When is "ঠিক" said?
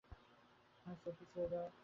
0.71-0.85